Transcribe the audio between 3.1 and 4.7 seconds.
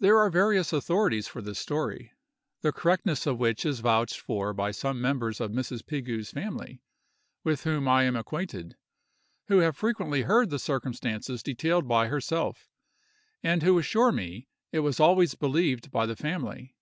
of which is vouched for by